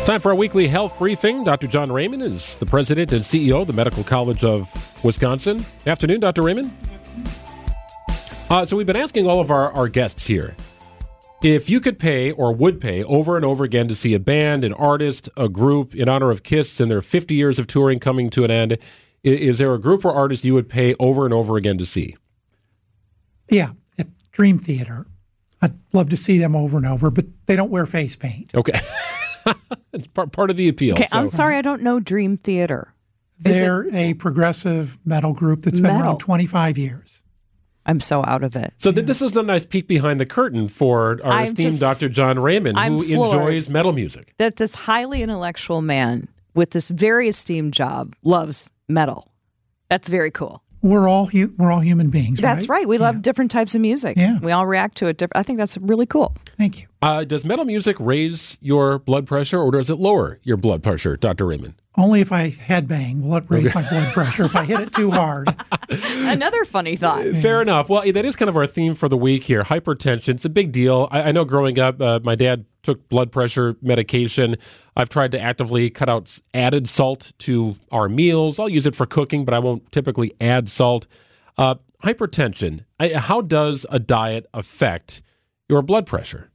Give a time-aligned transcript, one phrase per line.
[0.00, 1.44] It's time for our weekly health briefing.
[1.44, 1.66] Dr.
[1.66, 5.62] John Raymond is the president and CEO of the Medical College of Wisconsin.
[5.86, 6.40] Afternoon, Dr.
[6.40, 6.74] Raymond.
[8.48, 10.56] Uh, so, we've been asking all of our, our guests here
[11.42, 14.64] if you could pay or would pay over and over again to see a band,
[14.64, 18.30] an artist, a group in honor of Kiss and their 50 years of touring coming
[18.30, 18.78] to an end,
[19.22, 22.16] is there a group or artist you would pay over and over again to see?
[23.50, 25.06] Yeah, at Dream Theater.
[25.60, 28.54] I'd love to see them over and over, but they don't wear face paint.
[28.56, 28.80] Okay.
[30.14, 30.94] part, part of the appeal.
[30.94, 31.18] Okay, so.
[31.18, 32.94] I'm sorry, I don't know Dream Theater.
[33.38, 33.94] They're it...
[33.94, 37.22] a progressive metal group that's been around 25 years.
[37.86, 38.74] I'm so out of it.
[38.76, 41.80] So th- this is a nice peek behind the curtain for our I'm esteemed just,
[41.80, 42.08] Dr.
[42.08, 44.34] John Raymond, I'm who enjoys metal music.
[44.36, 49.32] That this highly intellectual man with this very esteemed job loves metal.
[49.88, 50.62] That's very cool.
[50.82, 52.40] We're all hu- we're all human beings.
[52.40, 52.80] That's right.
[52.80, 52.88] right.
[52.88, 53.02] We yeah.
[53.02, 54.16] love different types of music.
[54.16, 54.38] Yeah.
[54.38, 55.18] We all react to it.
[55.18, 56.34] Diff- I think that's really cool.
[56.56, 56.86] Thank you.
[57.02, 61.16] Uh, does metal music raise your blood pressure, or does it lower your blood pressure,
[61.16, 61.46] Dr.
[61.46, 61.74] Raymond?
[62.00, 64.44] Only if I headbang will it raise my blood pressure.
[64.44, 65.54] If I hit it too hard.
[65.90, 67.26] Another funny thought.
[67.26, 67.38] Yeah.
[67.40, 67.90] Fair enough.
[67.90, 69.62] Well, that is kind of our theme for the week here.
[69.62, 70.30] Hypertension.
[70.30, 71.08] It's a big deal.
[71.10, 74.56] I, I know growing up, uh, my dad took blood pressure medication.
[74.96, 78.58] I've tried to actively cut out added salt to our meals.
[78.58, 81.06] I'll use it for cooking, but I won't typically add salt.
[81.58, 82.86] Uh, hypertension.
[82.98, 85.20] I, how does a diet affect
[85.68, 86.50] your blood pressure?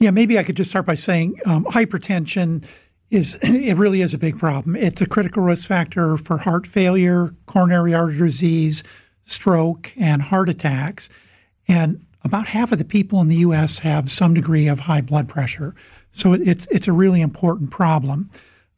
[0.00, 2.66] Yeah, maybe I could just start by saying um, hypertension
[3.10, 4.76] is it really is a big problem.
[4.76, 8.82] It's a critical risk factor for heart failure, coronary artery disease,
[9.24, 11.10] stroke, and heart attacks.
[11.68, 13.80] And about half of the people in the U.S.
[13.80, 15.74] have some degree of high blood pressure.
[16.12, 18.30] So it's it's a really important problem.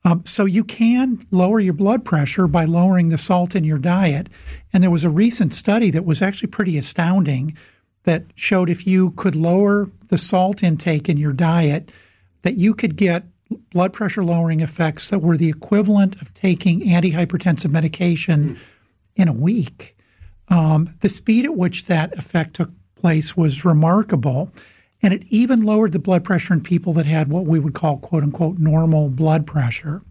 [0.04, 4.28] Um, so you can lower your blood pressure by lowering the salt in your diet.
[4.72, 7.56] And there was a recent study that was actually pretty astounding
[8.02, 11.92] that showed if you could lower the salt intake in your diet,
[12.42, 13.24] that you could get
[13.70, 18.58] blood pressure lowering effects that were the equivalent of taking antihypertensive medication
[19.16, 19.96] in a week.
[20.48, 24.52] Um, the speed at which that effect took place was remarkable.
[25.02, 27.98] And it even lowered the blood pressure in people that had what we would call,
[27.98, 30.02] quote unquote, normal blood pressure.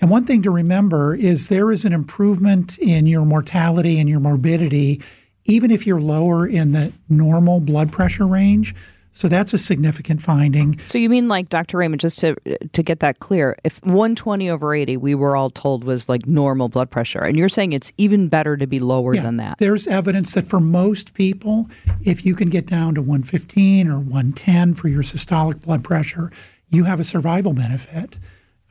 [0.00, 4.20] And one thing to remember is there is an improvement in your mortality and your
[4.20, 5.02] morbidity,
[5.44, 8.74] even if you're lower in the normal blood pressure range.
[9.12, 10.78] So that's a significant finding.
[10.86, 11.78] So you mean like Dr.
[11.78, 12.36] Raymond, just to
[12.72, 16.68] to get that clear, if 120 over 80, we were all told was like normal
[16.68, 19.58] blood pressure, and you're saying it's even better to be lower yeah, than that.
[19.58, 21.68] There's evidence that for most people,
[22.04, 26.30] if you can get down to 115 or 110 for your systolic blood pressure,
[26.68, 28.18] you have a survival benefit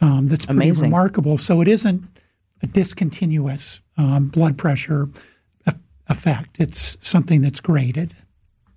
[0.01, 0.88] um, that's pretty Amazing.
[0.88, 1.38] remarkable.
[1.38, 2.06] So it isn't
[2.63, 5.09] a discontinuous um, blood pressure
[6.09, 6.59] effect.
[6.59, 8.13] It's something that's graded.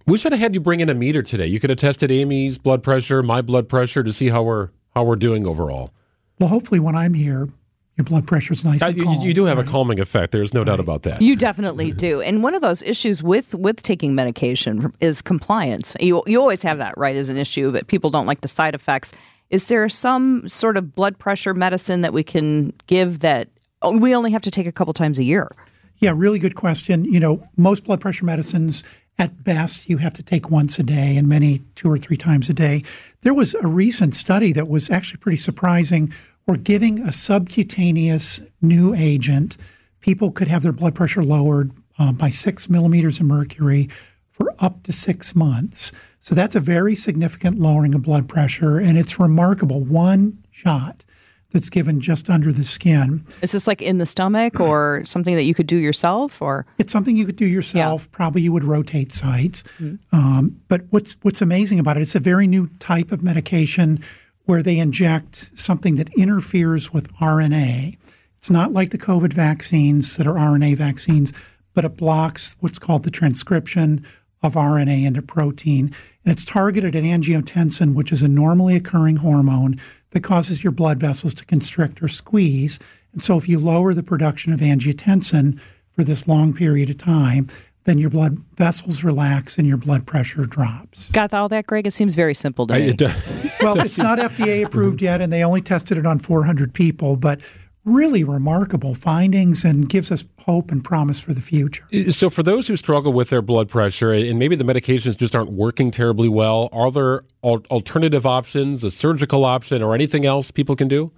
[0.07, 1.47] We should have had you bring in a meter today.
[1.47, 5.05] You could have tested Amy's blood pressure, my blood pressure to see how we're how
[5.05, 5.91] we're doing overall.
[6.39, 7.49] Well, hopefully, when I'm here,
[7.97, 8.83] your blood pressure is nice.
[8.83, 9.69] Uh, you, calm, you, do have right?
[9.69, 10.33] a calming effect.
[10.33, 10.67] There's no right.
[10.67, 11.21] doubt about that.
[11.23, 12.21] You definitely do.
[12.21, 15.95] And one of those issues with with taking medication is compliance.
[16.01, 18.75] You you always have that right as an issue, but people don't like the side
[18.75, 19.13] effects.
[19.51, 23.49] Is there some sort of blood pressure medicine that we can give that
[23.83, 25.51] oh, we only have to take a couple times a year?
[25.99, 27.05] Yeah, really good question.
[27.05, 28.83] You know, most blood pressure medicines
[29.23, 32.51] at best, you have to take once a day, and many two or three times
[32.51, 32.83] a day.
[33.21, 36.13] There was a recent study that was actually pretty surprising.
[36.45, 39.57] Where giving a subcutaneous new agent,
[40.01, 43.89] people could have their blood pressure lowered uh, by six millimeters of mercury
[44.29, 45.93] for up to six months.
[46.19, 49.85] So that's a very significant lowering of blood pressure, and it's remarkable.
[49.85, 51.05] One shot
[51.53, 53.25] that's given just under the skin.
[53.43, 56.93] Is this like in the stomach or something that you could do yourself or It's
[56.93, 58.09] something you could do yourself.
[58.11, 58.17] Yeah.
[58.17, 59.63] Probably you would rotate sites.
[59.79, 60.17] Mm-hmm.
[60.17, 64.01] Um, but what's what's amazing about it, it's a very new type of medication
[64.45, 67.97] where they inject something that interferes with RNA.
[68.39, 71.33] It's not like the COVID vaccines that are RNA vaccines,
[71.75, 74.05] but it blocks what's called the transcription
[74.43, 75.95] of RNA into protein.
[76.25, 79.81] And it's targeted at angiotensin, which is a normally occurring hormone
[80.13, 82.79] that causes your blood vessels to constrict or squeeze.
[83.13, 85.61] And so if you lower the production of angiotensin
[85.91, 87.49] for this long period of time,
[87.85, 91.11] then your blood vessels relax and your blood pressure drops.
[91.11, 91.87] Got all that, Greg?
[91.87, 92.95] It seems very simple to me.
[93.61, 97.41] well, it's not FDA approved yet, and they only tested it on 400 people, but
[97.85, 101.85] really remarkable findings and gives us hope and promise for the future.
[102.13, 105.53] So, for those who struggle with their blood pressure and maybe the medications just aren't
[105.53, 110.89] working terribly well, are there alternative options, a surgical option, or anything else people can
[110.89, 111.11] do?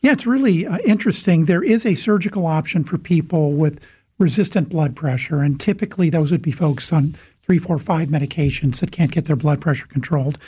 [0.00, 1.46] Yeah, it's really uh, interesting.
[1.46, 6.42] There is a surgical option for people with resistant blood pressure, and typically those would
[6.42, 10.38] be folks on three, four, five medications that can't get their blood pressure controlled,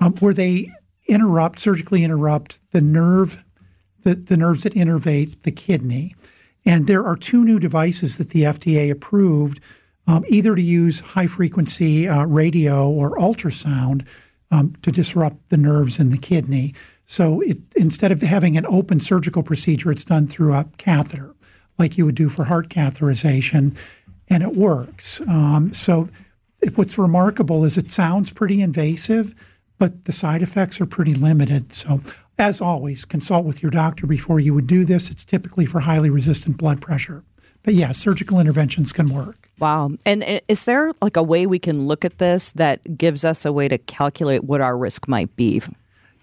[0.00, 0.70] um, where they
[1.08, 3.44] interrupt, surgically interrupt the nerve,
[4.06, 6.14] the, the nerves that innervate the kidney.
[6.64, 9.58] And there are two new devices that the FDA approved,
[10.06, 14.06] um, either to use high frequency uh, radio or ultrasound
[14.52, 16.72] um, to disrupt the nerves in the kidney.
[17.04, 21.34] So it, instead of having an open surgical procedure, it's done through a catheter,
[21.76, 23.76] like you would do for heart catheterization,
[24.28, 25.20] and it works.
[25.22, 26.08] Um, so
[26.76, 29.34] what's remarkable is it sounds pretty invasive,
[29.80, 31.72] but the side effects are pretty limited.
[31.72, 32.00] So
[32.38, 35.10] as always, consult with your doctor before you would do this.
[35.10, 37.24] It's typically for highly resistant blood pressure.
[37.62, 39.50] But yeah, surgical interventions can work.
[39.58, 39.90] Wow.
[40.04, 43.52] And is there like a way we can look at this that gives us a
[43.52, 45.62] way to calculate what our risk might be?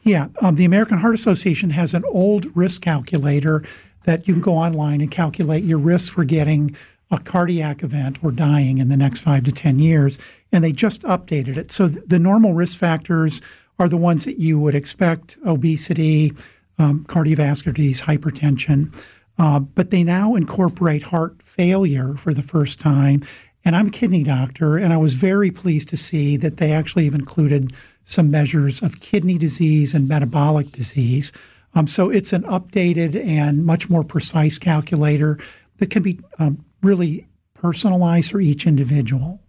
[0.04, 0.28] Yeah.
[0.42, 3.64] Um, the American Heart Association has an old risk calculator
[4.04, 6.76] that you can go online and calculate your risk for getting
[7.10, 10.22] a cardiac event or dying in the next five to 10 years.
[10.52, 11.72] And they just updated it.
[11.72, 13.42] So the normal risk factors
[13.80, 16.34] are the ones that you would expect obesity,
[16.78, 18.94] um, cardiovascular disease, hypertension.
[19.38, 23.24] Uh, but they now incorporate heart failure for the first time.
[23.66, 27.06] And I'm a kidney doctor, and I was very pleased to see that they actually
[27.06, 27.74] have included
[28.04, 31.32] some measures of kidney disease and metabolic disease.
[31.74, 35.40] Um, so it's an updated and much more precise calculator
[35.78, 39.40] that can be um, really personalized for each individual.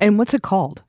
[0.00, 0.82] And what's it called?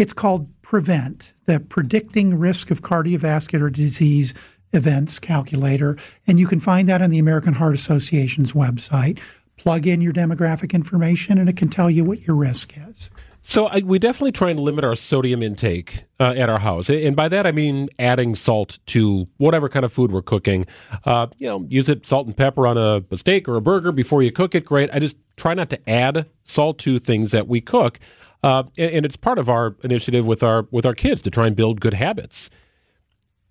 [0.00, 4.32] It's called Prevent, the Predicting Risk of Cardiovascular Disease
[4.72, 9.18] events calculator, and you can find that on the American Heart Association's website.
[9.58, 13.10] Plug in your demographic information, and it can tell you what your risk is.
[13.42, 17.14] So I, we definitely try and limit our sodium intake uh, at our house, and
[17.14, 20.64] by that I mean adding salt to whatever kind of food we're cooking.
[21.04, 23.92] Uh, you know, use it salt and pepper on a, a, steak or a burger
[23.92, 24.64] before you cook it.
[24.64, 24.88] Great.
[24.94, 27.98] I just try not to add salt to things that we cook,
[28.42, 31.46] uh, and, and, it's part of our initiative with our with our kids to try
[31.46, 32.48] and build good habits.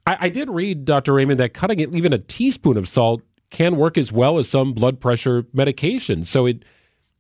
[0.06, 1.14] I, I did read, Dr.
[1.14, 3.22] Raymond, that cutting it, even a teaspoon of salt
[3.52, 6.26] can work as well as some blood pressure medication.
[6.26, 6.64] So it,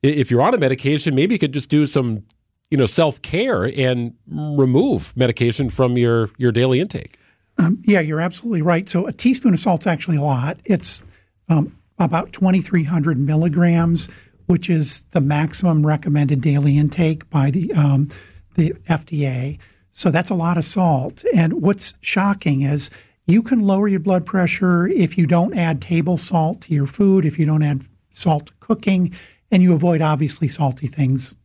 [0.01, 2.23] if you're on a medication, maybe you could just do some,
[2.71, 7.17] you know, self care and remove medication from your your daily intake.
[7.57, 8.87] Um, yeah, you're absolutely right.
[8.87, 10.59] So a teaspoon of salt's actually a lot.
[10.63, 11.03] It's
[11.49, 14.09] um, about 2,300 milligrams,
[14.49, 18.09] which is the maximum recommended daily intake by the um,
[18.55, 19.59] the FDA.
[19.91, 21.23] So that's a lot of salt.
[21.35, 22.89] And what's shocking is
[23.27, 27.25] you can lower your blood pressure if you don't add table salt to your food,
[27.25, 29.13] if you don't add salt to cooking,
[29.51, 31.35] and you avoid obviously salty things,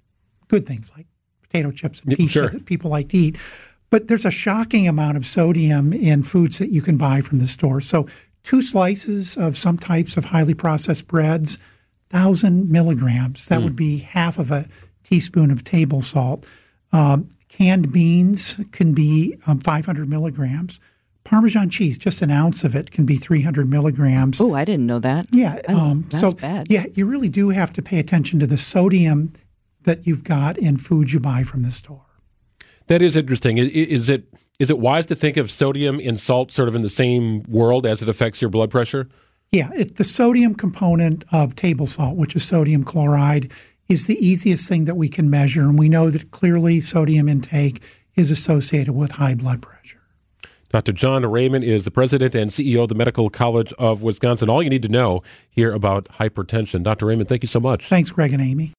[0.48, 1.06] good things like
[1.42, 2.48] potato chips and pizza sure.
[2.48, 3.36] that people like to eat.
[3.90, 7.46] But there's a shocking amount of sodium in foods that you can buy from the
[7.46, 7.82] store.
[7.82, 8.08] So
[8.44, 11.60] two slices of some types of highly processed breads,
[12.10, 13.46] thousand milligrams.
[13.46, 13.64] That mm.
[13.64, 14.68] would be half of a
[15.02, 16.46] teaspoon of table salt.
[16.92, 20.80] Um, canned beans can be um, 500 milligrams.
[21.24, 24.40] Parmesan cheese, just an ounce of it, can be 300 milligrams.
[24.40, 25.26] Oh, I didn't know that.
[25.30, 25.60] Yeah.
[25.68, 26.66] Oh, um, that's so, bad.
[26.70, 29.32] Yeah, you really do have to pay attention to the sodium
[29.84, 32.04] that you've got in food you buy from the store.
[32.88, 33.56] That is interesting.
[33.56, 34.26] Is it
[34.58, 37.86] is it wise to think of sodium in salt sort of in the same world
[37.86, 39.08] as it affects your blood pressure?
[39.54, 43.52] Yeah, it, the sodium component of table salt, which is sodium chloride,
[43.88, 45.60] is the easiest thing that we can measure.
[45.60, 47.80] And we know that clearly sodium intake
[48.16, 50.00] is associated with high blood pressure.
[50.70, 50.90] Dr.
[50.90, 54.50] John Raymond is the president and CEO of the Medical College of Wisconsin.
[54.50, 56.82] All you need to know here about hypertension.
[56.82, 57.06] Dr.
[57.06, 57.86] Raymond, thank you so much.
[57.86, 58.72] Thanks, Greg and Amy.